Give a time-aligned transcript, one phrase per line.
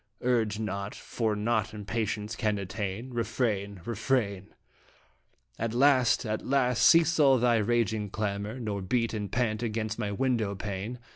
[0.23, 3.11] Urge not, for naught impatience can attain.
[3.11, 3.81] Refrain!
[3.85, 8.59] Refrain 1 ii2 I)e Dramatic in At last, at last, cease all thy raging clamor,
[8.59, 10.97] Nor beat and pant against my window pane.